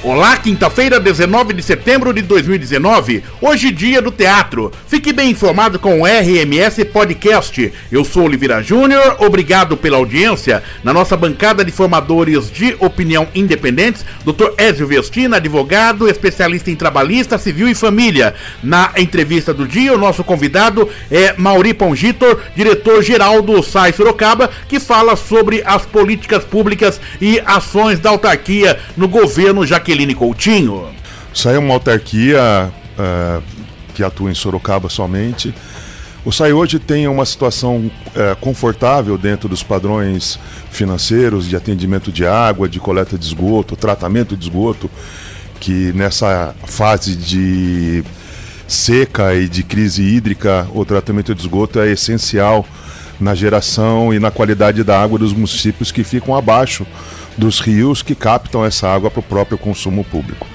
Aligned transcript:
Olá, 0.00 0.36
quinta-feira, 0.36 1.00
19 1.00 1.52
de 1.52 1.60
setembro 1.60 2.14
de 2.14 2.22
2019, 2.22 3.24
hoje 3.40 3.72
dia 3.72 4.00
do 4.00 4.12
teatro. 4.12 4.70
Fique 4.86 5.12
bem 5.12 5.32
informado 5.32 5.76
com 5.76 6.00
o 6.00 6.06
RMS 6.06 6.84
Podcast. 6.84 7.72
Eu 7.90 8.04
sou 8.04 8.22
Oliveira 8.22 8.62
Júnior, 8.62 9.16
obrigado 9.18 9.76
pela 9.76 9.96
audiência. 9.96 10.62
Na 10.84 10.92
nossa 10.92 11.16
bancada 11.16 11.64
de 11.64 11.72
formadores 11.72 12.48
de 12.48 12.76
opinião 12.78 13.26
independentes, 13.34 14.04
Dr. 14.24 14.52
Ezio 14.56 14.86
Vestina, 14.86 15.38
advogado, 15.38 16.08
especialista 16.08 16.70
em 16.70 16.76
trabalhista, 16.76 17.36
civil 17.36 17.68
e 17.68 17.74
família. 17.74 18.36
Na 18.62 18.92
entrevista 18.96 19.52
do 19.52 19.66
dia, 19.66 19.92
o 19.92 19.98
nosso 19.98 20.22
convidado 20.22 20.88
é 21.10 21.34
Mauri 21.36 21.74
Pongitor, 21.74 22.40
diretor-geral 22.54 23.42
do 23.42 23.60
SAI 23.64 23.92
Sorocaba, 23.92 24.48
que 24.68 24.78
fala 24.78 25.16
sobre 25.16 25.60
as 25.66 25.84
políticas 25.84 26.44
públicas 26.44 27.00
e 27.20 27.42
ações 27.44 27.98
da 27.98 28.10
autarquia 28.10 28.78
no 28.96 29.08
governo 29.08 29.66
Jaqueline 29.66 29.87
Jaqueline 29.88 30.14
Coutinho. 30.14 30.86
É 31.46 31.58
uma 31.58 31.72
autarquia 31.72 32.70
uh, 32.98 33.42
que 33.94 34.04
atua 34.04 34.30
em 34.30 34.34
Sorocaba 34.34 34.90
somente. 34.90 35.54
O 36.26 36.30
SAI 36.30 36.52
hoje 36.52 36.78
tem 36.78 37.08
uma 37.08 37.24
situação 37.24 37.76
uh, 37.78 38.36
confortável 38.38 39.16
dentro 39.16 39.48
dos 39.48 39.62
padrões 39.62 40.38
financeiros 40.70 41.48
de 41.48 41.56
atendimento 41.56 42.12
de 42.12 42.26
água, 42.26 42.68
de 42.68 42.78
coleta 42.78 43.16
de 43.16 43.24
esgoto, 43.24 43.76
tratamento 43.76 44.36
de 44.36 44.44
esgoto, 44.44 44.90
que 45.58 45.90
nessa 45.94 46.54
fase 46.66 47.16
de 47.16 48.04
seca 48.66 49.34
e 49.34 49.48
de 49.48 49.62
crise 49.62 50.02
hídrica, 50.02 50.68
o 50.74 50.84
tratamento 50.84 51.34
de 51.34 51.40
esgoto 51.40 51.80
é 51.80 51.90
essencial 51.90 52.66
na 53.18 53.34
geração 53.34 54.12
e 54.12 54.18
na 54.18 54.30
qualidade 54.30 54.84
da 54.84 55.00
água 55.02 55.18
dos 55.18 55.32
municípios 55.32 55.90
que 55.90 56.04
ficam 56.04 56.36
abaixo 56.36 56.86
dos 57.38 57.60
rios 57.60 58.02
que 58.02 58.14
captam 58.14 58.64
essa 58.64 58.88
água 58.88 59.10
para 59.10 59.20
o 59.20 59.22
próprio 59.22 59.56
consumo 59.56 60.04
público. 60.04 60.46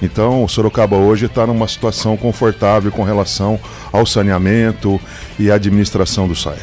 Então, 0.00 0.48
Sorocaba 0.48 0.96
hoje 0.96 1.26
está 1.26 1.46
numa 1.46 1.68
situação 1.68 2.16
confortável 2.16 2.90
com 2.90 3.02
relação 3.02 3.60
ao 3.92 4.06
saneamento 4.06 4.98
e 5.38 5.50
à 5.50 5.56
administração 5.56 6.26
do 6.26 6.34
SAI. 6.34 6.58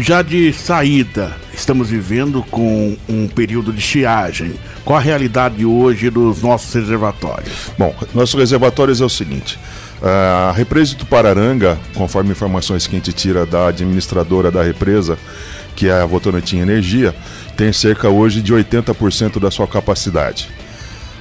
Já 0.00 0.22
de 0.22 0.52
saída, 0.52 1.36
estamos 1.52 1.90
vivendo 1.90 2.44
com 2.50 2.96
um 3.08 3.26
período 3.26 3.72
de 3.72 3.80
estiagem. 3.80 4.54
Qual 4.84 4.96
a 4.96 5.02
realidade 5.02 5.64
hoje 5.66 6.08
dos 6.08 6.40
nossos 6.40 6.72
reservatórios? 6.72 7.72
Bom, 7.76 7.92
nossos 8.14 8.38
reservatórios 8.38 9.00
é 9.00 9.04
o 9.04 9.08
seguinte: 9.08 9.58
a 10.00 10.52
represa 10.56 10.90
de 10.92 10.98
Tupararanga, 10.98 11.76
conforme 11.94 12.30
informações 12.30 12.86
que 12.86 12.94
a 12.94 12.98
gente 12.98 13.12
tira 13.12 13.44
da 13.44 13.66
administradora 13.66 14.52
da 14.52 14.62
represa, 14.62 15.18
que 15.74 15.88
é 15.88 16.00
a 16.00 16.06
Votorantim 16.06 16.58
Energia, 16.58 17.12
tem 17.56 17.72
cerca 17.72 18.08
hoje 18.08 18.40
de 18.40 18.54
80% 18.54 19.40
da 19.40 19.50
sua 19.50 19.66
capacidade. 19.66 20.48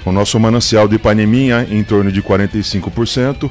O 0.05 0.11
nosso 0.11 0.39
manancial 0.39 0.87
de 0.87 0.95
Ipaneminha 0.95 1.67
em 1.69 1.83
torno 1.83 2.11
de 2.11 2.21
45% 2.21 3.49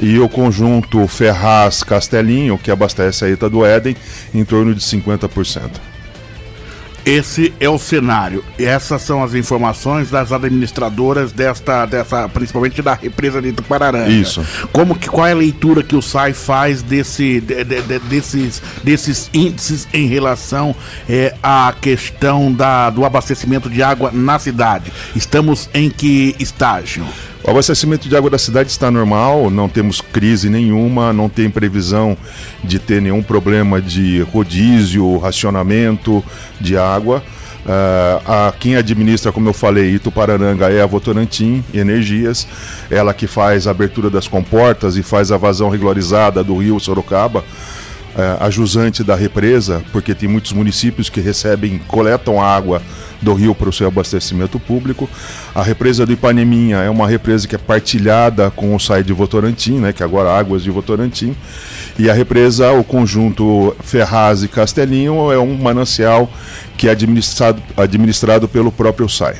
e 0.00 0.18
o 0.18 0.28
conjunto 0.28 1.06
Ferraz 1.06 1.82
Castelinho, 1.82 2.58
que 2.58 2.70
abastece 2.70 3.24
a 3.24 3.28
Ita 3.28 3.48
do 3.50 3.64
Éden, 3.64 3.96
em 4.34 4.44
torno 4.44 4.74
de 4.74 4.80
50%. 4.80 5.70
Esse 7.04 7.52
é 7.58 7.68
o 7.68 7.78
cenário. 7.78 8.44
Essas 8.58 9.02
são 9.02 9.22
as 9.22 9.34
informações 9.34 10.10
das 10.10 10.32
administradoras 10.32 11.32
desta, 11.32 11.86
dessa, 11.86 12.28
principalmente 12.28 12.82
da 12.82 12.94
represa 12.94 13.40
de 13.40 13.52
Tupararanga. 13.52 14.10
Isso. 14.10 14.44
Como 14.70 14.94
que 14.94 15.08
qual 15.08 15.26
é 15.26 15.32
a 15.32 15.36
leitura 15.36 15.82
que 15.82 15.96
o 15.96 16.02
SAI 16.02 16.34
faz 16.34 16.82
desse, 16.82 17.40
de, 17.40 17.64
de, 17.64 17.82
de, 17.82 17.98
desses, 18.00 18.62
desses 18.84 19.30
índices 19.32 19.88
em 19.94 20.06
relação 20.06 20.74
é, 21.08 21.34
à 21.42 21.74
questão 21.80 22.52
da, 22.52 22.90
do 22.90 23.04
abastecimento 23.04 23.70
de 23.70 23.82
água 23.82 24.10
na 24.12 24.38
cidade? 24.38 24.92
Estamos 25.16 25.70
em 25.72 25.88
que 25.88 26.36
estágio? 26.38 27.06
O 27.42 27.50
abastecimento 27.50 28.06
de 28.06 28.14
água 28.14 28.28
da 28.28 28.38
cidade 28.38 28.70
está 28.70 28.90
normal, 28.90 29.48
não 29.48 29.66
temos 29.66 30.00
crise 30.00 30.50
nenhuma, 30.50 31.10
não 31.12 31.28
tem 31.28 31.48
previsão 31.48 32.16
de 32.62 32.78
ter 32.78 33.00
nenhum 33.00 33.22
problema 33.22 33.80
de 33.80 34.20
rodízio, 34.20 35.16
racionamento 35.16 36.22
de 36.60 36.76
água. 36.76 37.22
Uh, 37.64 38.30
a, 38.30 38.54
quem 38.58 38.76
administra, 38.76 39.32
como 39.32 39.48
eu 39.48 39.52
falei, 39.54 39.94
Ituparananga 39.94 40.70
é 40.70 40.82
a 40.82 40.86
Votorantim 40.86 41.64
Energias, 41.72 42.46
ela 42.90 43.14
que 43.14 43.26
faz 43.26 43.66
a 43.66 43.70
abertura 43.70 44.10
das 44.10 44.28
comportas 44.28 44.96
e 44.96 45.02
faz 45.02 45.32
a 45.32 45.36
vazão 45.38 45.70
regularizada 45.70 46.44
do 46.44 46.58
rio 46.58 46.78
Sorocaba. 46.78 47.42
Uh, 48.20 48.36
a 48.38 48.50
jusante 48.50 49.02
da 49.02 49.14
represa, 49.14 49.82
porque 49.92 50.14
tem 50.14 50.28
muitos 50.28 50.52
municípios 50.52 51.08
que 51.08 51.22
recebem, 51.22 51.80
coletam 51.88 52.38
água 52.38 52.82
do 53.22 53.32
rio 53.32 53.54
para 53.54 53.70
o 53.70 53.72
seu 53.72 53.88
abastecimento 53.88 54.60
público. 54.60 55.08
A 55.54 55.62
represa 55.62 56.04
do 56.04 56.12
Ipaneminha 56.12 56.78
é 56.78 56.90
uma 56.90 57.08
represa 57.08 57.48
que 57.48 57.54
é 57.54 57.58
partilhada 57.58 58.50
com 58.50 58.74
o 58.74 58.78
SAI 58.78 59.02
de 59.02 59.14
Votorantim, 59.14 59.78
né, 59.78 59.94
que 59.94 60.02
agora 60.02 60.38
Águas 60.38 60.62
de 60.62 60.70
Votorantim. 60.70 61.34
E 61.98 62.10
a 62.10 62.12
represa, 62.12 62.70
o 62.72 62.84
conjunto 62.84 63.74
Ferraz 63.82 64.42
e 64.42 64.48
Castelinho, 64.48 65.32
é 65.32 65.38
um 65.38 65.56
manancial 65.56 66.30
que 66.76 66.88
é 66.88 66.90
administrado, 66.90 67.62
administrado 67.74 68.46
pelo 68.46 68.70
próprio 68.70 69.08
SAI. 69.08 69.36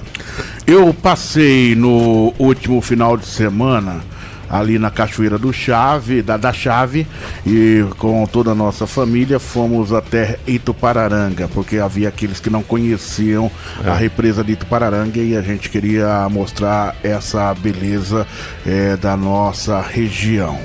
Eu 0.66 0.94
passei 0.94 1.74
no 1.74 2.32
último 2.38 2.80
final 2.80 3.16
de 3.18 3.26
semana 3.26 4.00
ali 4.50 4.78
na 4.78 4.90
Cachoeira 4.90 5.38
do 5.38 5.52
Chave, 5.52 6.22
da, 6.22 6.36
da 6.36 6.52
Chave, 6.52 7.06
e 7.46 7.84
com 7.98 8.26
toda 8.26 8.50
a 8.50 8.54
nossa 8.54 8.86
família 8.86 9.38
fomos 9.38 9.92
até 9.92 10.38
Itupararanga, 10.46 11.48
porque 11.48 11.78
havia 11.78 12.08
aqueles 12.08 12.40
que 12.40 12.50
não 12.50 12.62
conheciam 12.62 13.50
é. 13.84 13.88
a 13.88 13.94
represa 13.94 14.42
de 14.42 14.52
Itupararanga 14.52 15.20
e 15.20 15.36
a 15.36 15.42
gente 15.42 15.70
queria 15.70 16.28
mostrar 16.28 16.96
essa 17.02 17.54
beleza 17.54 18.26
é, 18.66 18.96
da 18.96 19.16
nossa 19.16 19.80
região. 19.80 20.58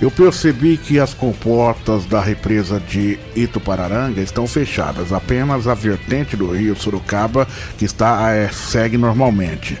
Eu 0.00 0.12
percebi 0.12 0.76
que 0.76 1.00
as 1.00 1.12
comportas 1.12 2.06
da 2.06 2.20
represa 2.20 2.78
de 2.78 3.18
Itupararanga 3.34 4.20
estão 4.20 4.46
fechadas, 4.46 5.12
apenas 5.12 5.66
a 5.66 5.74
vertente 5.74 6.36
do 6.36 6.52
rio 6.52 6.76
Sorocaba 6.76 7.48
que 7.76 7.84
está 7.84 8.30
é, 8.32 8.48
segue 8.48 8.96
normalmente. 8.96 9.76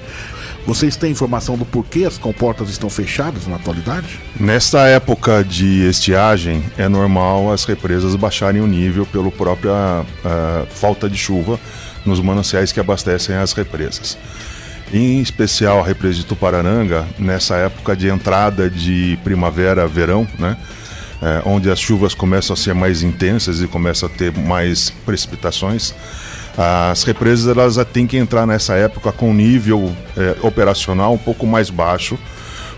Vocês 0.66 0.96
têm 0.96 1.12
informação 1.12 1.56
do 1.56 1.64
porquê 1.64 2.04
as 2.04 2.18
comportas 2.18 2.68
estão 2.68 2.90
fechadas 2.90 3.46
na 3.46 3.56
atualidade? 3.56 4.20
Nesta 4.38 4.86
época 4.86 5.42
de 5.42 5.88
estiagem, 5.88 6.62
é 6.76 6.88
normal 6.88 7.50
as 7.50 7.64
represas 7.64 8.14
baixarem 8.14 8.60
o 8.60 8.66
nível 8.66 9.06
pela 9.06 9.30
própria 9.30 9.72
uh, 10.02 10.66
falta 10.70 11.08
de 11.08 11.16
chuva 11.16 11.58
nos 12.04 12.20
mananciais 12.20 12.70
que 12.70 12.80
abastecem 12.80 13.34
as 13.36 13.52
represas. 13.52 14.18
Em 14.92 15.20
especial 15.20 15.80
a 15.80 15.84
represa 15.84 16.18
de 16.18 16.24
Tupararanga, 16.24 17.06
nessa 17.18 17.56
época 17.56 17.94
de 17.94 18.08
entrada 18.08 18.70
de 18.70 19.18
primavera-verão, 19.22 20.26
né? 20.38 20.56
É, 21.20 21.42
onde 21.44 21.68
as 21.68 21.80
chuvas 21.80 22.14
começam 22.14 22.54
a 22.54 22.56
ser 22.56 22.74
mais 22.74 23.02
intensas 23.02 23.60
e 23.60 23.66
começam 23.66 24.08
a 24.08 24.12
ter 24.12 24.32
mais 24.32 24.90
precipitações, 25.04 25.92
as 26.60 27.04
represas 27.04 27.46
elas 27.46 27.76
têm 27.92 28.04
que 28.04 28.16
entrar 28.16 28.44
nessa 28.44 28.74
época 28.74 29.12
com 29.12 29.32
nível 29.32 29.94
é, 30.16 30.34
operacional 30.42 31.14
um 31.14 31.18
pouco 31.18 31.46
mais 31.46 31.70
baixo 31.70 32.18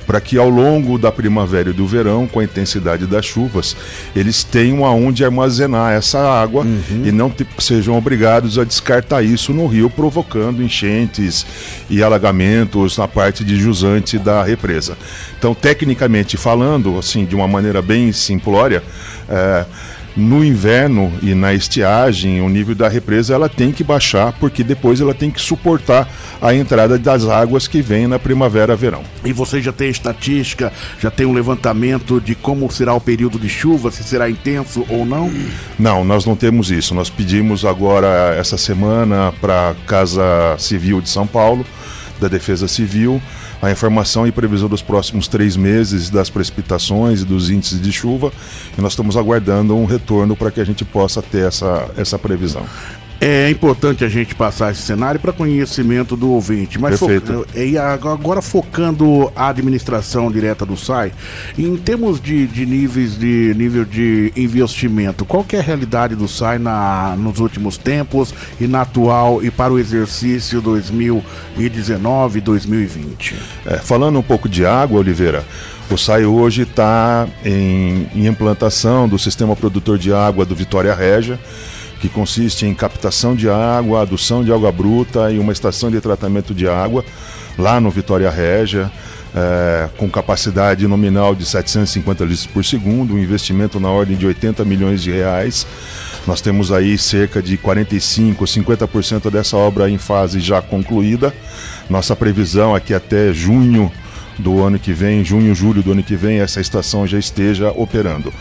para 0.06 0.20
que 0.20 0.36
ao 0.36 0.48
longo 0.50 0.98
da 0.98 1.12
primavera 1.12 1.70
e 1.70 1.72
do 1.72 1.86
verão, 1.86 2.26
com 2.26 2.40
a 2.40 2.44
intensidade 2.44 3.06
das 3.06 3.24
chuvas, 3.24 3.76
eles 4.16 4.42
tenham 4.42 4.84
aonde 4.84 5.24
armazenar 5.24 5.92
essa 5.92 6.18
água 6.18 6.64
uhum. 6.64 7.02
e 7.04 7.12
não 7.12 7.30
te, 7.30 7.46
sejam 7.60 7.96
obrigados 7.96 8.58
a 8.58 8.64
descartar 8.64 9.22
isso 9.22 9.52
no 9.52 9.68
rio, 9.68 9.88
provocando 9.88 10.64
enchentes 10.64 11.46
e 11.88 12.02
alagamentos 12.02 12.98
na 12.98 13.06
parte 13.06 13.44
de 13.44 13.54
jusante 13.54 14.18
da 14.18 14.42
represa. 14.42 14.98
Então, 15.38 15.54
tecnicamente 15.54 16.36
falando, 16.36 16.98
assim, 16.98 17.24
de 17.24 17.36
uma 17.36 17.46
maneira 17.46 17.80
bem 17.80 18.10
simplória, 18.10 18.82
é, 19.28 19.64
no 20.16 20.44
inverno 20.44 21.12
e 21.22 21.34
na 21.34 21.54
estiagem, 21.54 22.40
o 22.40 22.48
nível 22.48 22.74
da 22.74 22.88
represa 22.88 23.34
ela 23.34 23.48
tem 23.48 23.72
que 23.72 23.84
baixar, 23.84 24.32
porque 24.38 24.64
depois 24.64 25.00
ela 25.00 25.14
tem 25.14 25.30
que 25.30 25.40
suportar 25.40 26.08
a 26.40 26.54
entrada 26.54 26.98
das 26.98 27.26
águas 27.26 27.68
que 27.68 27.80
vem 27.80 28.06
na 28.06 28.18
primavera-verão. 28.18 29.02
E 29.24 29.32
você 29.32 29.60
já 29.60 29.72
tem 29.72 29.88
estatística, 29.90 30.72
já 31.00 31.10
tem 31.10 31.26
um 31.26 31.32
levantamento 31.32 32.20
de 32.20 32.34
como 32.34 32.70
será 32.70 32.94
o 32.94 33.00
período 33.00 33.38
de 33.38 33.48
chuva, 33.48 33.90
se 33.90 34.02
será 34.02 34.28
intenso 34.28 34.84
ou 34.88 35.04
não? 35.04 35.32
Não, 35.78 36.04
nós 36.04 36.24
não 36.24 36.36
temos 36.36 36.70
isso. 36.70 36.94
Nós 36.94 37.10
pedimos 37.10 37.64
agora 37.64 38.34
essa 38.38 38.56
semana 38.56 39.32
para 39.40 39.70
a 39.70 39.74
Casa 39.86 40.56
Civil 40.58 41.00
de 41.00 41.08
São 41.08 41.26
Paulo, 41.26 41.64
da 42.20 42.28
Defesa 42.28 42.68
Civil, 42.68 43.20
a 43.60 43.70
informação 43.70 44.26
e 44.26 44.32
previsão 44.32 44.68
dos 44.68 44.82
próximos 44.82 45.26
três 45.26 45.56
meses 45.56 46.10
das 46.10 46.30
precipitações 46.30 47.22
e 47.22 47.24
dos 47.24 47.50
índices 47.50 47.80
de 47.80 47.90
chuva 47.90 48.32
e 48.76 48.80
nós 48.80 48.92
estamos 48.92 49.16
aguardando 49.16 49.76
um 49.76 49.84
retorno 49.84 50.36
para 50.36 50.50
que 50.50 50.60
a 50.60 50.64
gente 50.64 50.84
possa 50.84 51.22
ter 51.22 51.46
essa, 51.46 51.88
essa 51.96 52.18
previsão. 52.18 52.64
É 53.20 53.50
importante 53.50 54.02
a 54.02 54.08
gente 54.08 54.34
passar 54.34 54.72
esse 54.72 54.80
cenário 54.80 55.20
para 55.20 55.30
conhecimento 55.30 56.16
do 56.16 56.30
ouvinte. 56.30 56.78
Mas 56.78 56.98
Perfeito. 56.98 57.46
Fo 57.46 57.58
e 57.58 57.76
agora 57.76 58.40
focando 58.40 59.30
a 59.36 59.48
administração 59.48 60.32
direta 60.32 60.64
do 60.64 60.74
SAI, 60.74 61.12
em 61.58 61.76
termos 61.76 62.18
de, 62.18 62.46
de 62.46 62.64
níveis 62.64 63.18
de 63.18 63.52
nível 63.54 63.84
de 63.84 64.32
investimento, 64.34 65.26
qual 65.26 65.44
é 65.52 65.58
a 65.58 65.62
realidade 65.62 66.14
do 66.14 66.26
SAI 66.26 66.58
na, 66.58 67.14
nos 67.18 67.40
últimos 67.40 67.76
tempos 67.76 68.32
e 68.58 68.66
na 68.66 68.82
atual 68.82 69.44
e 69.44 69.50
para 69.50 69.70
o 69.70 69.78
exercício 69.78 70.62
2019 70.62 72.40
2020? 72.40 73.36
É, 73.66 73.76
falando 73.76 74.18
um 74.18 74.22
pouco 74.22 74.48
de 74.48 74.64
água, 74.64 74.98
Oliveira, 74.98 75.44
o 75.90 75.98
SAI 75.98 76.24
hoje 76.24 76.62
está 76.62 77.28
em, 77.44 78.08
em 78.14 78.26
implantação 78.26 79.06
do 79.06 79.18
sistema 79.18 79.54
produtor 79.54 79.98
de 79.98 80.10
água 80.10 80.46
do 80.46 80.54
Vitória 80.54 80.94
Régia 80.94 81.38
que 82.00 82.08
consiste 82.08 82.64
em 82.64 82.74
captação 82.74 83.34
de 83.34 83.48
água, 83.48 84.02
adução 84.02 84.42
de 84.42 84.52
água 84.52 84.72
bruta 84.72 85.30
e 85.30 85.38
uma 85.38 85.52
estação 85.52 85.90
de 85.90 86.00
tratamento 86.00 86.54
de 86.54 86.66
água 86.66 87.04
lá 87.58 87.80
no 87.80 87.90
Vitória 87.90 88.30
Régia, 88.30 88.90
é, 89.34 89.88
com 89.96 90.08
capacidade 90.08 90.86
nominal 90.88 91.34
de 91.34 91.44
750 91.44 92.24
litros 92.24 92.46
por 92.46 92.64
segundo, 92.64 93.14
um 93.14 93.18
investimento 93.18 93.78
na 93.78 93.90
ordem 93.90 94.16
de 94.16 94.26
80 94.26 94.64
milhões 94.64 95.02
de 95.02 95.10
reais. 95.10 95.66
Nós 96.26 96.40
temos 96.40 96.72
aí 96.72 96.98
cerca 96.98 97.42
de 97.42 97.56
45, 97.56 98.44
50% 98.44 99.30
dessa 99.30 99.56
obra 99.56 99.88
em 99.88 99.98
fase 99.98 100.40
já 100.40 100.60
concluída. 100.60 101.34
Nossa 101.88 102.16
previsão 102.16 102.74
aqui 102.74 102.94
até 102.94 103.32
junho 103.32 103.90
do 104.40 104.62
ano 104.62 104.78
que 104.78 104.92
vem, 104.92 105.24
junho, 105.24 105.54
julho 105.54 105.82
do 105.82 105.92
ano 105.92 106.02
que 106.02 106.16
vem, 106.16 106.40
essa 106.40 106.60
estação 106.60 107.06
já 107.06 107.18
esteja 107.18 107.70
operando. 107.76 108.32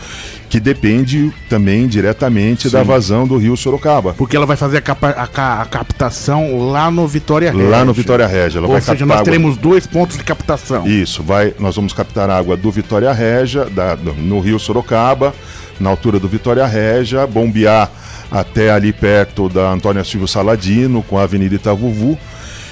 Que 0.48 0.58
depende 0.58 1.32
também 1.48 1.86
diretamente 1.86 2.68
Sim. 2.68 2.70
da 2.70 2.82
vazão 2.82 3.26
do 3.26 3.36
rio 3.36 3.56
Sorocaba. 3.56 4.14
Porque 4.14 4.36
ela 4.36 4.46
vai 4.46 4.56
fazer 4.56 4.78
a, 4.78 4.80
capa, 4.80 5.10
a, 5.10 5.62
a 5.62 5.64
captação 5.66 6.70
lá 6.70 6.90
no 6.90 7.06
Vitória 7.06 7.52
Régia. 7.52 7.68
Lá 7.68 7.84
no 7.84 7.92
Vitória 7.92 8.26
Régia. 8.26 8.58
Ela 8.58 8.66
Ou 8.66 8.72
vai 8.72 8.80
seja, 8.80 9.06
nós 9.06 9.18
água... 9.18 9.24
teremos 9.24 9.56
dois 9.56 9.86
pontos 9.86 10.16
de 10.16 10.24
captação. 10.24 10.86
Isso, 10.86 11.22
vai, 11.22 11.54
nós 11.58 11.76
vamos 11.76 11.92
captar 11.92 12.28
água 12.28 12.56
do 12.56 12.70
Vitória 12.70 13.12
Régia, 13.12 13.66
da, 13.66 13.94
no 13.96 14.40
rio 14.40 14.58
Sorocaba, 14.58 15.32
na 15.78 15.90
altura 15.90 16.18
do 16.18 16.28
Vitória 16.28 16.66
Régia, 16.66 17.26
bombear 17.26 17.90
até 18.30 18.70
ali 18.70 18.92
perto 18.92 19.48
da 19.48 19.70
Antônia 19.70 20.02
Silva 20.04 20.26
Saladino, 20.26 21.02
com 21.02 21.18
a 21.18 21.22
Avenida 21.22 21.54
Itavuvu 21.54 22.18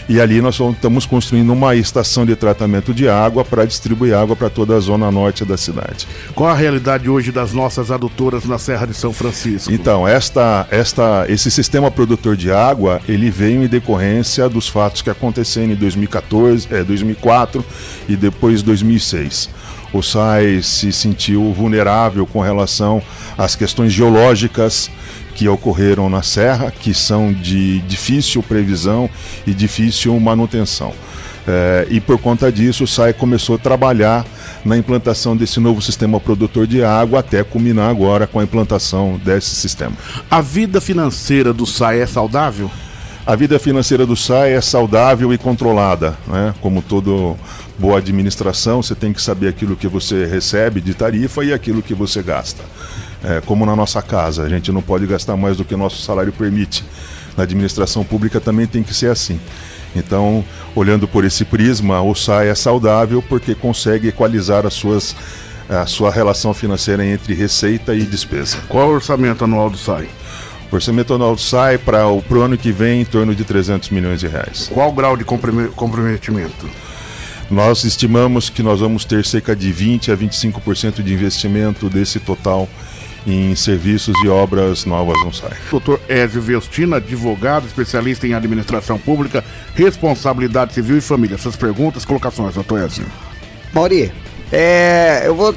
e 0.08 0.20
ali 0.20 0.40
nós 0.40 0.58
estamos 0.58 1.05
construindo 1.05 1.52
uma 1.52 1.76
estação 1.76 2.25
de 2.25 2.34
tratamento 2.34 2.94
de 2.94 3.08
água 3.08 3.44
para 3.44 3.64
distribuir 3.64 4.14
água 4.14 4.34
para 4.34 4.49
toda 4.49 4.75
a 4.75 4.81
zona 4.81 5.10
norte 5.10 5.44
da 5.44 5.56
cidade. 5.56 6.08
Qual 6.34 6.49
a 6.49 6.55
realidade 6.55 7.10
hoje 7.10 7.31
das 7.31 7.52
nossas 7.52 7.90
adutoras 7.90 8.44
na 8.44 8.58
Serra 8.58 8.87
de 8.87 8.94
São 8.94 9.12
Francisco? 9.12 9.70
Então, 9.70 10.08
esta, 10.08 10.66
esta, 10.70 11.26
esse 11.28 11.50
sistema 11.50 11.90
produtor 11.90 12.37
de 12.37 12.50
água, 12.50 13.00
ele 13.06 13.31
veio 13.31 13.62
em 13.62 13.69
decorrência 13.69 14.49
dos 14.49 14.69
fatos 14.69 15.02
que 15.02 15.10
aconteceram 15.10 15.72
em 15.72 15.76
2014, 15.76 16.69
é, 16.70 16.82
2004 16.82 17.64
e 18.08 18.16
depois 18.16 18.62
2006 18.62 19.50
o 19.93 20.02
SAI 20.02 20.62
se 20.62 20.93
sentiu 20.93 21.52
vulnerável 21.52 22.26
com 22.26 22.40
relação 22.40 23.02
às 23.37 23.55
questões 23.55 23.93
geológicas 23.93 24.90
que 25.35 25.49
ocorreram 25.49 26.11
na 26.11 26.23
Serra, 26.23 26.70
que 26.70 26.93
são 26.93 27.32
de 27.32 27.79
difícil 27.81 28.43
previsão 28.43 29.08
e 29.46 29.55
difícil 29.55 30.19
manutenção. 30.19 30.93
É, 31.46 31.87
e 31.88 32.00
por 32.00 32.19
conta 32.19 32.52
disso, 32.52 32.85
o 32.85 32.87
SAI 32.87 33.14
começou 33.14 33.55
a 33.55 33.58
trabalhar 33.58 34.26
na 34.64 34.76
implantação 34.76 35.35
desse 35.35 35.61
novo 35.61 35.81
sistema 35.81 36.20
produtor 36.20 36.67
de 36.67 36.82
água, 36.82 37.20
até 37.20 37.43
culminar 37.43 37.88
agora 37.88 38.26
com 38.26 38.38
a 38.38 38.44
implantação 38.44 39.19
desse 39.25 39.55
sistema. 39.55 39.93
A 40.31 40.43
vida 40.43 40.81
financeira 40.81 41.52
do 41.52 41.64
SAI 41.64 42.00
é 42.00 42.06
saudável? 42.06 42.70
A 43.29 43.37
vida 43.37 43.58
financeira 43.58 44.05
do 44.06 44.17
SAI 44.17 44.52
é 44.52 44.61
saudável 44.61 45.32
e 45.32 45.38
controlada. 45.38 46.19
Né? 46.26 46.55
Como 46.61 46.82
toda 46.82 47.11
boa 47.78 47.98
administração, 47.98 48.82
você 48.82 48.94
tem 48.94 49.12
que 49.12 49.22
saber 49.22 49.48
aquilo 49.48 49.76
que 49.76 49.86
você 49.86 50.26
recebe 50.26 50.80
de 50.80 50.94
tarifa 50.94 51.44
e 51.44 51.52
aquilo 51.52 51.80
que 51.80 51.94
você 51.94 52.22
gasta 52.22 52.62
é, 53.22 53.40
como 53.44 53.64
na 53.64 53.75
nossa 53.75 54.02
casa. 54.02 54.42
A 54.42 54.48
gente 54.48 54.70
não 54.72 54.82
pode 54.82 55.06
gastar 55.06 55.36
mais 55.36 55.56
do 55.56 55.64
que 55.64 55.75
o 55.75 55.78
nosso 55.78 56.02
salário 56.02 56.32
permite. 56.32 56.84
Na 57.36 57.44
administração 57.44 58.04
pública 58.04 58.40
também 58.40 58.66
tem 58.66 58.82
que 58.82 58.94
ser 58.94 59.10
assim. 59.10 59.40
Então, 59.94 60.44
olhando 60.75 61.08
por 61.08 61.25
esse 61.25 61.44
prisma, 61.44 62.02
o 62.02 62.14
SAI 62.14 62.48
é 62.48 62.54
saudável 62.54 63.22
porque 63.22 63.54
consegue 63.54 64.08
equalizar 64.08 64.66
as 64.66 64.75
suas, 64.75 65.14
a 65.69 65.86
sua 65.86 66.10
relação 66.10 66.52
financeira 66.52 67.04
entre 67.04 67.34
receita 67.34 67.94
e 67.94 68.02
despesa. 68.02 68.58
Qual 68.69 68.84
é 68.84 68.86
o 68.86 68.94
orçamento 68.94 69.44
anual 69.44 69.70
do 69.70 69.78
SAI? 69.78 70.08
O 70.70 70.75
orçamento 70.75 71.14
anual 71.14 71.34
do 71.34 71.40
SAI 71.40 71.78
para 71.78 72.06
o 72.06 72.22
ano 72.40 72.58
que 72.58 72.70
vem 72.70 73.00
em 73.00 73.04
torno 73.04 73.34
de 73.34 73.44
300 73.44 73.88
milhões 73.88 74.20
de 74.20 74.26
reais. 74.26 74.69
Qual 74.72 74.90
o 74.90 74.92
grau 74.92 75.16
de 75.16 75.25
comprometimento? 75.25 76.69
Nós 77.50 77.85
estimamos 77.85 78.50
que 78.50 78.62
nós 78.62 78.81
vamos 78.81 79.05
ter 79.05 79.25
cerca 79.25 79.56
de 79.56 79.73
20 79.73 80.12
a 80.12 80.17
25% 80.17 81.03
de 81.03 81.15
investimento 81.15 81.89
desse 81.89 82.21
total 82.21 82.69
em 83.27 83.55
serviços 83.55 84.15
e 84.25 84.29
obras 84.29 84.85
novas 84.85 85.17
no 85.25 85.33
SAI. 85.33 85.53
Doutor 85.71 86.00
Ézio 86.09 86.41
Vestina, 86.41 86.97
advogado, 86.97 87.67
especialista 87.67 88.27
em 88.27 88.35
administração 88.35 88.99
pública, 88.99 89.45
responsabilidade 89.75 90.75
civil 90.75 90.99
e 90.99 91.00
família. 91.00 91.35
Essas 91.35 91.56
perguntas, 91.56 92.05
colocações, 92.05 92.55
doutor 92.55 92.81
Ézio. 92.81 93.06
Mauri, 93.73 94.12
é, 94.53 95.23
eu 95.27 95.35
vou 95.35 95.55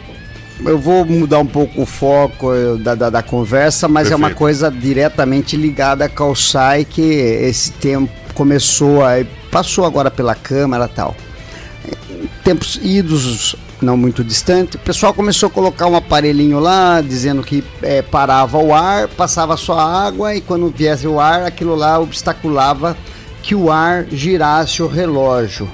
eu 0.63 0.77
vou 0.77 1.03
mudar 1.05 1.39
um 1.39 1.45
pouco 1.45 1.81
o 1.81 1.85
foco 1.87 2.53
eh, 2.53 2.77
da, 2.77 2.93
da, 2.93 3.09
da 3.09 3.23
conversa, 3.23 3.87
mas 3.87 4.09
Perfeito. 4.09 4.13
é 4.13 4.27
uma 4.27 4.35
coisa 4.35 4.69
diretamente 4.69 5.57
ligada 5.57 6.07
com 6.07 6.29
o 6.29 6.35
SAI, 6.35 6.85
que 6.85 7.01
esse 7.01 7.71
tempo 7.71 8.11
começou, 8.35 9.03
a, 9.03 9.25
passou 9.49 9.85
agora 9.85 10.11
pela 10.11 10.35
Câmara 10.35 10.85
e 10.85 10.95
tal. 10.95 11.15
Tempos 12.43 12.79
idos 12.81 13.55
não 13.81 13.97
muito 13.97 14.23
distante, 14.23 14.77
o 14.77 14.79
pessoal 14.79 15.13
começou 15.13 15.47
a 15.47 15.49
colocar 15.49 15.87
um 15.87 15.95
aparelhinho 15.95 16.59
lá, 16.59 17.01
dizendo 17.01 17.41
que 17.41 17.63
é, 17.81 18.01
parava 18.01 18.57
o 18.57 18.73
ar, 18.73 19.07
passava 19.07 19.57
só 19.57 19.79
água 19.79 20.35
e 20.35 20.41
quando 20.41 20.69
viesse 20.69 21.07
o 21.07 21.19
ar, 21.19 21.43
aquilo 21.43 21.75
lá 21.75 21.99
obstaculava 21.99 22.95
que 23.41 23.55
o 23.55 23.71
ar 23.71 24.05
girasse 24.11 24.83
o 24.83 24.87
relógio. 24.87 25.69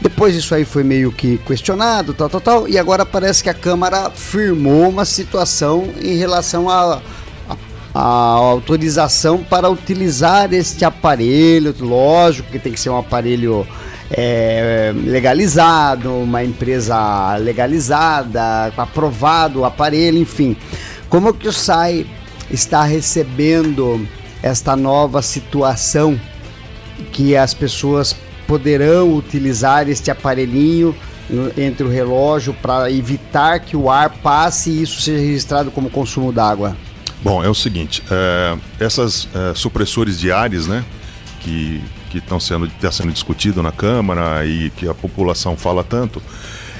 Depois 0.00 0.34
isso 0.34 0.54
aí 0.54 0.64
foi 0.64 0.82
meio 0.82 1.12
que 1.12 1.38
questionado, 1.38 2.12
tal, 2.14 2.28
tal, 2.28 2.40
tal, 2.40 2.68
e 2.68 2.78
agora 2.78 3.04
parece 3.04 3.42
que 3.42 3.50
a 3.50 3.54
Câmara 3.54 4.10
firmou 4.10 4.88
uma 4.88 5.04
situação 5.04 5.88
em 6.00 6.16
relação 6.16 6.68
a, 6.68 7.00
a, 7.48 7.56
a 7.94 8.00
autorização 8.02 9.38
para 9.44 9.68
utilizar 9.68 10.52
este 10.52 10.84
aparelho, 10.84 11.74
lógico 11.80 12.50
que 12.50 12.58
tem 12.58 12.72
que 12.72 12.80
ser 12.80 12.90
um 12.90 12.98
aparelho 12.98 13.66
é, 14.12 14.92
legalizado, 14.94 16.12
uma 16.14 16.44
empresa 16.44 17.36
legalizada, 17.36 18.72
aprovado 18.76 19.60
o 19.60 19.64
aparelho, 19.64 20.18
enfim. 20.18 20.56
Como 21.08 21.32
que 21.32 21.48
o 21.48 21.52
SAI 21.52 22.06
está 22.50 22.84
recebendo 22.84 24.06
esta 24.42 24.76
nova 24.76 25.22
situação 25.22 26.20
que 27.10 27.36
as 27.36 27.54
pessoas 27.54 28.14
poderão 28.46 29.14
utilizar 29.16 29.88
este 29.88 30.10
aparelhinho 30.10 30.94
entre 31.56 31.86
o 31.86 31.88
relógio 31.88 32.54
para 32.60 32.90
evitar 32.90 33.60
que 33.60 33.76
o 33.76 33.90
ar 33.90 34.10
passe 34.10 34.70
e 34.70 34.82
isso 34.82 35.00
seja 35.00 35.18
registrado 35.18 35.70
como 35.70 35.88
consumo 35.88 36.32
d'água? 36.32 36.76
Bom, 37.22 37.42
é 37.42 37.48
o 37.48 37.54
seguinte, 37.54 38.02
é, 38.10 38.56
essas 38.80 39.28
é, 39.34 39.54
supressores 39.54 40.18
de 40.18 40.32
ares, 40.32 40.66
né, 40.66 40.84
que 41.42 41.82
que 42.12 42.18
estão 42.18 42.38
sendo 42.38 42.66
está 42.66 42.92
sendo 42.92 43.10
discutido 43.10 43.62
na 43.62 43.72
Câmara 43.72 44.44
e 44.44 44.68
que 44.70 44.86
a 44.86 44.92
população 44.92 45.56
fala 45.56 45.82
tanto, 45.82 46.22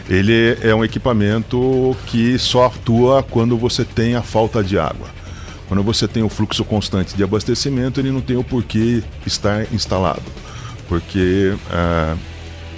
ele 0.09 0.59
é 0.61 0.75
um 0.75 0.85
equipamento 0.85 1.97
que 2.07 2.39
só 2.39 2.67
atua 2.67 3.23
quando 3.23 3.57
você 3.57 3.83
tem 3.83 4.15
a 4.15 4.23
falta 4.23 4.63
de 4.63 4.79
água. 4.79 5.09
Quando 5.69 5.83
você 5.83 6.07
tem 6.07 6.23
o 6.23 6.29
fluxo 6.29 6.65
constante 6.65 7.17
de 7.17 7.25
abastecimento, 7.25 7.99
ele 7.99 8.11
não 8.11 8.21
tem 8.21 8.37
o 8.37 8.45
porquê 8.45 9.03
estar 9.25 9.73
instalado, 9.73 10.23
porque 10.87 11.55
é, 11.71 12.15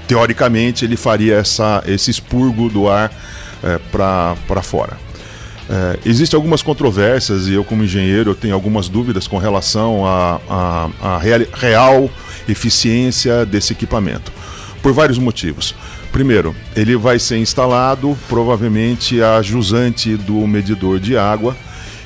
teoricamente 0.06 0.84
ele 0.84 0.96
faria 0.96 1.34
essa, 1.38 1.82
esse 1.86 2.12
expurgo 2.12 2.68
do 2.68 2.88
ar 2.88 3.10
é, 3.64 3.78
para 3.90 4.62
fora. 4.62 4.96
É, 5.68 5.98
Existem 6.04 6.36
algumas 6.36 6.62
controvérsias 6.62 7.48
e 7.48 7.54
eu, 7.54 7.64
como 7.64 7.84
engenheiro, 7.84 8.30
eu 8.30 8.34
tenho 8.34 8.54
algumas 8.54 8.88
dúvidas 8.88 9.26
com 9.26 9.38
relação 9.38 10.04
à 10.06 11.20
real 11.52 12.10
eficiência 12.48 13.46
desse 13.46 13.72
equipamento, 13.72 14.32
por 14.82 14.92
vários 14.92 15.18
motivos. 15.18 15.74
Primeiro, 16.12 16.54
ele 16.76 16.96
vai 16.96 17.18
ser 17.18 17.38
instalado 17.38 18.16
provavelmente 18.28 19.20
a 19.20 19.42
jusante 19.42 20.16
do 20.16 20.46
medidor 20.46 21.00
de 21.00 21.16
água 21.16 21.56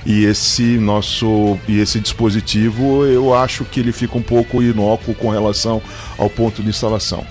e 0.06 0.24
esse 0.24 0.78
nosso 0.78 1.58
e 1.68 1.78
esse 1.78 2.00
dispositivo 2.00 3.04
eu 3.04 3.34
acho 3.34 3.64
que 3.66 3.80
ele 3.80 3.92
fica 3.92 4.16
um 4.16 4.22
pouco 4.22 4.62
inócuo 4.62 5.14
com 5.14 5.28
relação 5.28 5.82
ao 6.16 6.30
ponto 6.30 6.62
de 6.62 6.70
instalação. 6.70 7.26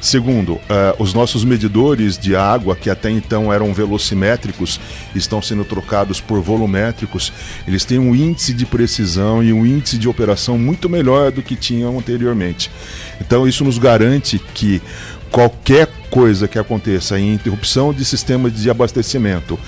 Segundo, 0.00 0.54
uh, 0.54 0.62
os 0.98 1.14
nossos 1.14 1.44
medidores 1.44 2.18
de 2.18 2.36
água, 2.36 2.76
que 2.76 2.90
até 2.90 3.10
então 3.10 3.52
eram 3.52 3.72
velocimétricos, 3.72 4.80
estão 5.14 5.40
sendo 5.40 5.64
trocados 5.64 6.20
por 6.20 6.40
volumétricos. 6.40 7.32
Eles 7.66 7.84
têm 7.84 7.98
um 7.98 8.14
índice 8.14 8.52
de 8.52 8.66
precisão 8.66 9.42
e 9.42 9.52
um 9.52 9.64
índice 9.64 9.98
de 9.98 10.08
operação 10.08 10.58
muito 10.58 10.88
melhor 10.88 11.32
do 11.32 11.42
que 11.42 11.56
tinham 11.56 11.98
anteriormente. 11.98 12.70
Então, 13.20 13.48
isso 13.48 13.64
nos 13.64 13.78
garante 13.78 14.38
que 14.54 14.80
qualquer 15.30 15.88
coisa 16.10 16.48
que 16.48 16.58
aconteça 16.58 17.18
em 17.18 17.34
interrupção 17.34 17.92
de 17.92 18.04
sistema 18.04 18.50
de 18.50 18.70
abastecimento. 18.70 19.58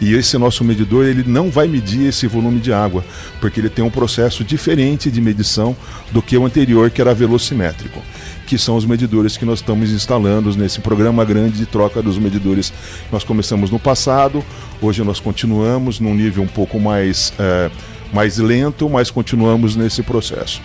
E 0.00 0.14
esse 0.14 0.36
nosso 0.38 0.62
medidor 0.62 1.06
ele 1.06 1.24
não 1.26 1.50
vai 1.50 1.66
medir 1.66 2.06
esse 2.06 2.26
volume 2.26 2.60
de 2.60 2.72
água 2.72 3.04
porque 3.40 3.60
ele 3.60 3.70
tem 3.70 3.84
um 3.84 3.90
processo 3.90 4.44
diferente 4.44 5.10
de 5.10 5.20
medição 5.20 5.74
do 6.12 6.20
que 6.20 6.36
o 6.36 6.44
anterior 6.44 6.90
que 6.90 7.00
era 7.00 7.14
velocimétrico 7.14 8.00
que 8.46 8.56
são 8.56 8.76
os 8.76 8.84
medidores 8.84 9.36
que 9.36 9.44
nós 9.44 9.58
estamos 9.58 9.90
instalando 9.90 10.54
nesse 10.56 10.80
programa 10.80 11.24
grande 11.24 11.58
de 11.58 11.66
troca 11.66 12.00
dos 12.00 12.16
medidores. 12.16 12.72
Nós 13.10 13.24
começamos 13.24 13.70
no 13.70 13.78
passado 13.78 14.44
hoje 14.80 15.02
nós 15.02 15.18
continuamos 15.18 15.98
num 15.98 16.14
nível 16.14 16.42
um 16.42 16.48
pouco 16.48 16.78
mais 16.78 17.32
é, 17.38 17.70
mais 18.12 18.38
lento 18.38 18.88
mas 18.88 19.10
continuamos 19.10 19.74
nesse 19.74 20.02
processo 20.02 20.60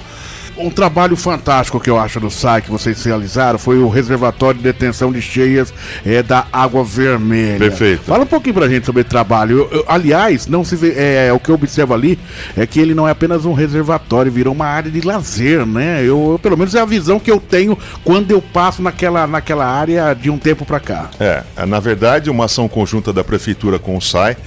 um 0.61 0.69
trabalho 0.69 1.15
fantástico 1.15 1.79
que 1.79 1.89
eu 1.89 1.99
acho 1.99 2.19
do 2.19 2.29
SAI 2.29 2.61
que 2.61 2.71
vocês 2.71 3.03
realizaram 3.03 3.57
foi 3.57 3.79
o 3.79 3.89
reservatório 3.89 4.57
de 4.57 4.63
detenção 4.63 5.11
de 5.11 5.21
cheias 5.21 5.73
é, 6.05 6.21
da 6.21 6.45
Água 6.51 6.83
Vermelha. 6.83 7.59
Perfeito. 7.59 8.03
Fala 8.03 8.23
um 8.23 8.27
pouquinho 8.27 8.55
pra 8.55 8.67
gente 8.67 8.85
sobre 8.85 9.01
o 9.01 9.05
trabalho. 9.05 9.59
Eu, 9.59 9.79
eu, 9.79 9.85
aliás, 9.87 10.47
não 10.47 10.63
se 10.63 10.75
vê, 10.75 10.93
é, 10.95 11.33
o 11.33 11.39
que 11.39 11.49
eu 11.49 11.55
observo 11.55 11.93
ali 11.93 12.17
é 12.55 12.65
que 12.65 12.79
ele 12.79 12.93
não 12.93 13.07
é 13.07 13.11
apenas 13.11 13.45
um 13.45 13.53
reservatório, 13.53 14.31
virou 14.31 14.53
uma 14.53 14.65
área 14.65 14.91
de 14.91 15.01
lazer, 15.01 15.65
né? 15.65 16.01
Eu, 16.01 16.33
eu 16.33 16.39
pelo 16.39 16.57
menos 16.57 16.75
é 16.75 16.79
a 16.79 16.85
visão 16.85 17.19
que 17.19 17.31
eu 17.31 17.39
tenho 17.39 17.77
quando 18.03 18.31
eu 18.31 18.41
passo 18.41 18.81
naquela, 18.81 19.25
naquela 19.27 19.65
área 19.65 20.13
de 20.13 20.29
um 20.29 20.37
tempo 20.37 20.65
para 20.65 20.79
cá. 20.79 21.09
É, 21.19 21.43
na 21.65 21.79
verdade, 21.79 22.29
uma 22.29 22.45
ação 22.45 22.67
conjunta 22.67 23.11
da 23.11 23.23
prefeitura 23.23 23.79
com 23.79 23.97
o 23.97 24.01
SAI 24.01 24.37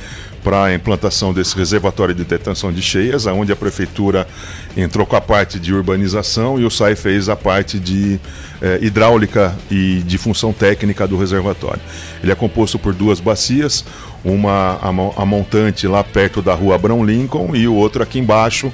para 0.45 0.65
a 0.65 0.75
implantação 0.75 1.33
desse 1.33 1.57
reservatório 1.57 2.15
de 2.15 2.23
detenção 2.23 2.71
de 2.71 2.83
cheias, 2.83 3.25
onde 3.25 3.51
a 3.51 3.57
prefeitura 3.57 4.29
entrou 4.77 5.07
com 5.07 5.17
a 5.17 5.21
parte 5.21 5.59
de 5.59 5.73
urbanização 5.73 6.61
e 6.61 6.67
o 6.67 6.71
SAI 6.71 6.95
fez 6.95 7.31
a 7.31 7.35
parte 7.35 7.81
de 7.81 8.21
eh, 8.61 8.79
hidráulica 8.83 9.57
e 9.71 10.03
de 10.05 10.19
função 10.19 10.53
técnica 10.53 11.09
do 11.09 11.17
reservatório. 11.17 11.81
Ele 12.23 12.31
é 12.31 12.35
composto 12.35 12.79
por 12.79 12.93
duas 12.93 13.21
bacias, 13.21 13.85
uma 14.23 14.79
a, 14.83 15.25
montante 15.25 15.89
lá 15.89 16.05
perto 16.05 16.43
da 16.43 16.55
rua 16.55 16.75
Abrão 16.75 17.05
Lincoln 17.05 17.57
e 17.57 17.67
o 17.67 17.75
outro 17.75 18.03
aqui 18.03 18.19
embaixo, 18.19 18.71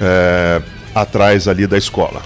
eh, 0.00 0.62
atrás 0.94 1.46
ali 1.46 1.66
da 1.66 1.76
escola. 1.76 2.22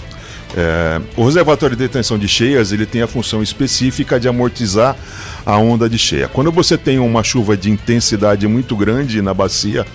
É, 0.57 1.01
o 1.17 1.25
reservatório 1.25 1.75
de 1.75 1.83
detenção 1.83 2.17
de 2.17 2.29
cheias 2.29 2.71
ele 2.71 2.87
tem 2.87 3.03
a 3.03 3.09
função 3.09 3.43
específica 3.43 4.21
de 4.21 4.29
amortizar 4.29 4.97
a 5.45 5.57
onda 5.59 5.89
de 5.89 5.99
cheia. 5.99 6.29
Quando 6.29 6.51
você 6.51 6.77
tem 6.79 6.99
uma 6.99 7.23
chuva 7.23 7.57
de 7.57 7.71
intensidade 7.71 8.47
muito 8.47 8.77
grande 8.77 9.21
na 9.21 9.35
bacia, 9.35 9.87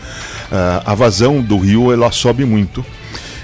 é, 0.52 0.82
a 0.86 0.96
vazão 0.96 1.42
do 1.42 1.58
rio 1.58 1.92
ela 1.92 2.12
sobe 2.12 2.46
muito. 2.46 2.86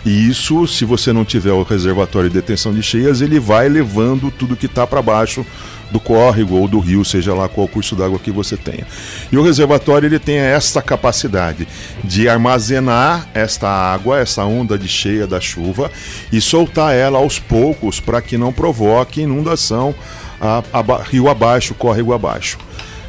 E 0.06 0.30
isso, 0.30 0.68
se 0.68 0.86
você 0.86 1.12
não 1.12 1.26
tiver 1.26 1.52
o 1.52 1.64
reservatório 1.64 2.30
de 2.30 2.36
detenção 2.36 2.72
de 2.72 2.84
cheias, 2.84 3.22
ele 3.22 3.40
vai 3.40 3.68
levando 3.68 4.30
tudo 4.30 4.56
que 4.56 4.68
está 4.68 4.86
para 4.86 5.02
baixo 5.02 5.44
do 5.92 6.00
córrego 6.00 6.56
ou 6.56 6.68
do 6.68 6.80
rio, 6.80 7.04
seja 7.04 7.34
lá 7.34 7.48
qual 7.48 7.68
curso 7.68 7.96
d'água 7.96 8.20
que 8.20 8.30
você 8.30 8.56
tenha. 8.56 8.86
E 9.32 9.38
o 9.38 9.42
reservatório 9.42 10.08
ele 10.08 10.20
tem 10.20 10.38
esta 10.38 10.82
capacidade 10.82 11.68
de 12.04 12.30
armazenar 12.30 13.28
esta 13.34 13.68
água, 13.68 14.20
essa 14.20 14.44
onda 14.44 14.78
de 14.78 14.88
cheia 14.88 15.26
da 15.26 15.40
chuva 15.40 15.92
e 16.32 16.40
soltar 16.40 16.94
ela 16.94 17.18
aos 17.18 17.40
poucos 17.40 18.00
para 18.00 18.22
que 18.22 18.38
não 18.38 18.54
provoque 18.54 19.22
inundação 19.22 19.96
a, 20.40 20.64
a, 20.74 21.04
rio 21.04 21.30
abaixo, 21.30 21.74
córrego 21.74 22.14
abaixo. 22.14 22.58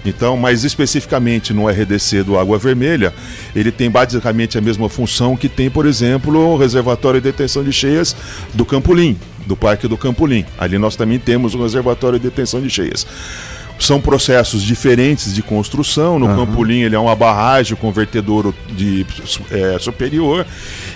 Então, 0.05 0.37
mais 0.37 0.63
especificamente 0.63 1.53
no 1.53 1.69
RDC 1.69 2.23
do 2.23 2.39
Água 2.39 2.59
Vermelha, 2.59 3.13
ele 3.55 3.73
tem 3.73 3.91
basicamente 3.91 4.57
a 4.57 4.61
mesma 4.61 4.89
função 4.89 5.37
que 5.37 5.49
tem, 5.49 5.69
por 5.69 5.85
exemplo, 5.85 6.39
o 6.39 6.57
reservatório 6.57 7.21
de 7.21 7.25
detenção 7.25 7.65
de 7.65 7.73
cheias 7.73 8.15
do 8.55 8.65
Campolim, 8.65 9.19
do 9.47 9.57
Parque 9.57 9.89
do 9.89 9.97
Campolim. 9.97 10.45
Ali 10.57 10.79
nós 10.79 10.95
também 10.95 11.19
temos 11.19 11.55
o 11.55 11.63
reservatório 11.63 12.21
de 12.21 12.29
detenção 12.29 12.61
de 12.61 12.71
cheias. 12.71 13.05
São 13.79 14.01
processos 14.01 14.63
diferentes 14.63 15.35
de 15.35 15.43
construção. 15.43 16.19
No 16.19 16.27
uhum. 16.27 16.47
Campolim 16.47 16.81
ele 16.81 16.95
é 16.95 16.99
uma 16.99 17.15
barragem 17.15 17.77
com 17.77 17.93
vertedouro 17.93 18.55
de, 18.71 19.07
é, 19.51 19.79
superior 19.79 20.47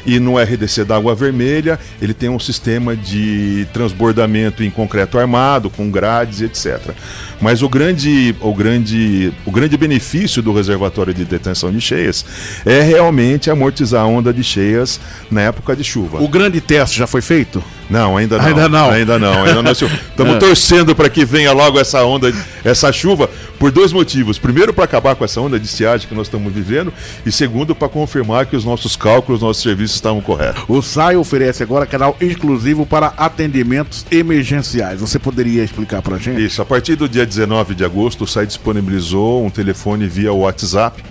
e 0.06 0.18
no 0.18 0.38
RDC 0.38 0.84
da 0.84 0.96
Água 0.96 1.14
Vermelha 1.14 1.78
ele 2.00 2.14
tem 2.14 2.28
um 2.28 2.38
sistema 2.38 2.96
de 2.96 3.66
transbordamento 3.72 4.62
em 4.62 4.70
concreto 4.70 5.18
armado 5.18 5.68
com 5.68 5.90
grades, 5.90 6.40
etc. 6.40 6.94
Mas 7.40 7.62
o 7.62 7.68
grande, 7.68 8.34
o 8.40 8.54
grande, 8.54 9.32
o 9.44 9.50
grande 9.50 9.76
benefício 9.76 10.42
do 10.42 10.52
reservatório 10.52 11.12
de 11.12 11.24
detenção 11.24 11.70
de 11.70 11.80
cheias 11.80 12.24
é 12.64 12.80
realmente 12.80 13.50
amortizar 13.50 14.02
a 14.02 14.06
onda 14.06 14.32
de 14.32 14.42
cheias 14.42 15.00
na 15.30 15.42
época 15.42 15.76
de 15.76 15.84
chuva. 15.84 16.22
O 16.22 16.28
grande 16.28 16.60
teste 16.60 16.98
já 16.98 17.06
foi 17.06 17.20
feito? 17.20 17.62
Não, 17.90 18.16
ainda 18.16 18.38
não. 18.38 18.44
Ainda 18.44 18.68
não. 18.68 18.90
Ainda 18.90 19.18
não. 19.18 19.42
Ainda 19.42 19.62
não. 19.62 19.72
Estamos 19.72 20.36
é. 20.36 20.38
torcendo 20.38 20.94
para 20.94 21.10
que 21.10 21.24
venha 21.24 21.52
logo 21.52 21.78
essa 21.78 22.04
onda, 22.04 22.32
essa 22.64 22.92
chuva, 22.92 23.28
por 23.58 23.72
dois 23.72 23.92
motivos. 23.92 24.38
Primeiro, 24.38 24.72
para 24.72 24.84
acabar 24.84 25.16
com 25.16 25.24
essa 25.24 25.40
onda 25.40 25.58
de 25.58 25.66
estiagem 25.66 26.08
que 26.08 26.14
nós 26.14 26.28
estamos 26.28 26.52
vivendo, 26.52 26.92
e 27.26 27.32
segundo, 27.32 27.74
para 27.74 27.88
confirmar 27.88 28.46
que 28.46 28.54
os 28.54 28.64
nossos 28.64 28.94
cálculos, 28.96 29.42
nossos 29.42 29.62
serviços 29.62 29.96
estavam 29.96 30.20
corretos. 30.20 30.62
O 30.68 30.80
SAI 30.80 31.16
oferece 31.16 31.62
agora 31.62 31.84
canal 31.84 32.16
exclusivo 32.20 32.86
para 32.86 33.08
atendimentos 33.16 34.06
emergenciais. 34.10 35.00
Você 35.00 35.18
poderia 35.18 35.64
explicar 35.64 36.00
para 36.00 36.16
a 36.16 36.18
gente? 36.18 36.44
Isso. 36.44 36.62
A 36.62 36.64
partir 36.64 36.94
do 36.94 37.08
dia 37.08 37.26
19 37.26 37.74
de 37.74 37.84
agosto, 37.84 38.24
o 38.24 38.26
SAI 38.26 38.46
disponibilizou 38.46 39.44
um 39.44 39.50
telefone 39.50 40.06
via 40.06 40.32
WhatsApp 40.32 41.02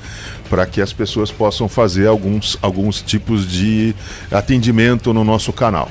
para 0.50 0.66
que 0.66 0.82
as 0.82 0.92
pessoas 0.92 1.32
possam 1.32 1.70
fazer 1.70 2.08
alguns, 2.08 2.58
alguns 2.62 3.02
tipos 3.02 3.48
de 3.48 3.96
atendimento 4.32 5.14
no 5.14 5.24
nosso 5.24 5.54
canal. 5.54 5.90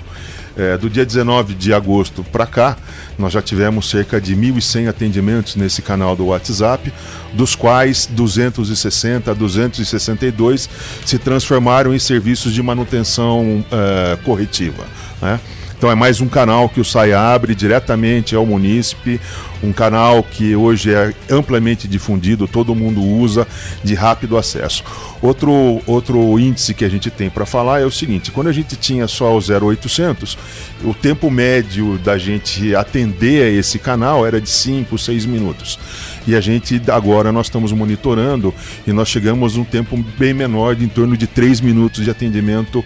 É, 0.57 0.77
do 0.77 0.91
dia 0.91 1.07
19 1.07 1.55
de 1.55 1.73
agosto 1.73 2.25
para 2.25 2.45
cá, 2.45 2.77
nós 3.17 3.33
já 3.33 3.41
tivemos 3.41 3.89
cerca 3.89 4.21
de 4.21 4.35
1.100 4.35 4.89
atendimentos 4.89 5.55
nesse 5.55 5.81
canal 5.81 6.17
do 6.17 6.27
WhatsApp, 6.27 6.93
dos 7.33 7.55
quais 7.55 8.07
260 8.07 9.31
a 9.31 9.35
262 9.35 10.69
se 11.07 11.17
transformaram 11.17 11.95
em 11.95 11.99
serviços 12.01 12.53
de 12.53 12.61
manutenção 12.61 13.65
é, 13.71 14.19
corretiva. 14.25 14.85
Né? 15.23 15.39
Então 15.79 15.89
é 15.89 15.95
mais 15.95 16.21
um 16.21 16.27
canal 16.27 16.69
que 16.69 16.81
o 16.81 16.85
SAI 16.85 17.13
abre 17.13 17.55
diretamente 17.55 18.35
ao 18.35 18.45
munícipe, 18.45 19.21
um 19.63 19.73
canal 19.73 20.25
que 20.25 20.57
hoje 20.57 20.93
é 20.93 21.15
amplamente 21.31 21.87
difundido, 21.87 22.49
todo 22.49 22.75
mundo 22.75 23.01
usa, 23.01 23.47
de 23.85 23.95
rápido 23.95 24.37
acesso. 24.37 24.83
Outro, 25.23 25.81
outro 25.87 26.37
índice 26.37 26.75
que 26.75 26.85
a 26.85 26.89
gente 26.89 27.13
tem 27.13 27.31
para 27.31 27.47
falar 27.47 27.81
é 27.81 27.85
o 27.85 27.93
seguinte: 27.93 28.33
quando 28.33 28.49
a 28.49 28.53
gente 28.53 28.75
tinha 28.75 29.07
só 29.07 29.33
o 29.33 29.39
0800, 29.39 30.37
o 30.83 30.93
tempo 30.93 31.31
médio 31.31 31.97
da 31.99 32.19
gente 32.19 32.75
atender 32.75 33.45
a 33.45 33.49
esse 33.49 33.79
canal 33.79 34.27
era 34.27 34.41
de 34.41 34.51
5, 34.51 34.99
6 34.99 35.27
minutos. 35.27 35.79
E 36.27 36.35
a 36.35 36.41
gente 36.41 36.83
agora 36.91 37.31
nós 37.31 37.47
estamos 37.47 37.71
monitorando 37.71 38.53
e 38.85 38.93
nós 38.93 39.09
chegamos 39.09 39.57
a 39.57 39.61
um 39.61 39.65
tempo 39.65 39.97
bem 40.19 40.35
menor, 40.35 40.75
de 40.75 40.85
em 40.85 40.89
torno 40.89 41.17
de 41.17 41.29
3 41.29 41.61
minutos 41.61 42.03
de 42.03 42.11
atendimento 42.11 42.85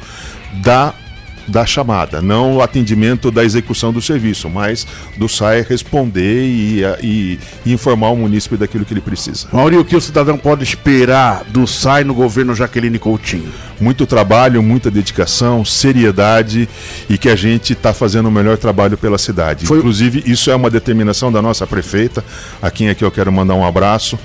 da 0.63 0.93
da 1.47 1.67
chamada, 1.67 2.23
não 2.23 2.57
o 2.57 2.63
atendimento 2.63 3.31
da 3.31 3.45
execução 3.45 3.93
do 3.93 4.01
serviço, 4.01 4.49
mas 4.49 4.87
do 5.17 5.29
SAI 5.29 5.65
responder 5.69 6.45
e, 6.45 6.83
e, 7.03 7.39
e, 7.67 7.73
informar 7.73 8.11
o 8.11 8.17
munícipe 8.17 8.57
daquilo 8.57 8.85
que 8.85 8.93
ele 8.93 9.01
precisa. 9.01 9.49
Mauri, 9.53 9.77
o 9.77 9.85
que 9.85 9.97
o 9.97 10.01
cidadão 10.01 10.39
pode 10.39 10.63
esperar 10.63 11.45
do 11.45 11.67
SAI 11.67 12.05
no 12.05 12.15
governo 12.15 12.55
Jaqueline 12.55 12.99
Coutinho? 12.99 13.53
Muito 13.81 14.07
trabalho, 14.07 14.63
muita 14.63 14.91
dedicação, 14.91 15.65
seriedade 15.65 16.69
e 17.09 17.19
que 17.19 17.29
a 17.29 17.37
gente 17.37 17.73
está 17.73 17.93
fazendo 17.93 18.29
o 18.29 18.33
melhor 18.33 18.57
trabalho 18.57 18.97
pela 18.97 19.19
cidade. 19.19 19.67
Foi... 19.67 19.79
Inclusive, 19.79 20.23
isso 20.27 20.51
é 20.51 20.55
uma 20.55 20.71
determinação 20.71 21.33
da 21.33 21.43
nossa 21.43 21.67
prefeita, 21.67 22.25
a 22.61 22.71
quem 22.71 22.89
aqui 22.89 23.05
eu 23.05 23.11
quero 23.11 23.33
mandar 23.33 23.55
um 23.55 23.67
abraço 23.67 24.19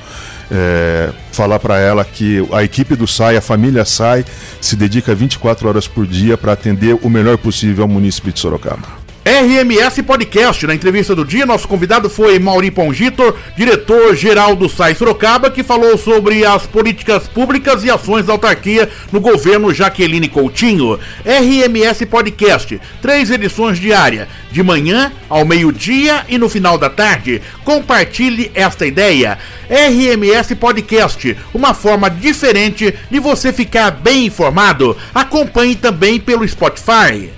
é, 0.51 1.09
falar 1.31 1.59
para 1.59 1.77
ela 1.77 2.03
que 2.05 2.45
a 2.51 2.63
equipe 2.63 2.95
do 2.95 3.07
SAI, 3.07 3.37
a 3.37 3.41
família 3.41 3.85
SAI, 3.85 4.25
se 4.61 4.75
dedica 4.75 5.13
24 5.13 5.67
horas 5.67 5.87
por 5.87 6.05
dia 6.05 6.37
para 6.37 6.53
atender 6.53 6.97
o 7.01 7.09
melhor 7.09 7.37
possível 7.37 7.83
ao 7.83 7.89
município 7.89 8.31
de 8.31 8.39
Sorocaba. 8.39 9.06
RMS 9.27 10.01
Podcast. 10.03 10.65
Na 10.65 10.73
entrevista 10.73 11.13
do 11.13 11.25
dia, 11.25 11.45
nosso 11.45 11.67
convidado 11.67 12.09
foi 12.09 12.39
Mauri 12.39 12.71
Pongitor, 12.71 13.35
diretor-geral 13.57 14.55
do 14.55 14.69
SAI 14.69 14.95
Sorocaba, 14.95 15.51
que 15.51 15.63
falou 15.63 15.97
sobre 15.97 16.45
as 16.45 16.65
políticas 16.65 17.27
públicas 17.27 17.83
e 17.83 17.91
ações 17.91 18.25
da 18.25 18.31
autarquia 18.31 18.89
no 19.11 19.19
governo 19.19 19.73
Jaqueline 19.73 20.29
Coutinho. 20.29 20.97
RMS 21.25 22.05
Podcast, 22.05 22.79
três 23.01 23.29
edições 23.29 23.77
diárias, 23.77 24.29
de 24.49 24.63
manhã 24.63 25.11
ao 25.27 25.43
meio-dia 25.43 26.23
e 26.29 26.37
no 26.37 26.47
final 26.47 26.77
da 26.77 26.89
tarde. 26.89 27.41
Compartilhe 27.65 28.49
esta 28.55 28.85
ideia. 28.85 29.37
RMS 29.69 30.55
Podcast, 30.55 31.35
uma 31.53 31.73
forma 31.73 32.09
diferente 32.09 32.95
de 33.11 33.19
você 33.19 33.51
ficar 33.51 33.91
bem 33.91 34.27
informado. 34.27 34.95
Acompanhe 35.13 35.75
também 35.75 36.17
pelo 36.17 36.47
Spotify. 36.47 37.29